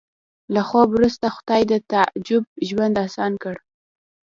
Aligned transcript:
له 0.53 0.61
خوب 0.67 0.87
وروسته 0.93 1.25
خدای 1.35 1.61
د 1.67 1.73
تعجب 1.91 2.43
ژوند 2.67 2.95
اسان 3.05 3.33
کړ 3.43 3.55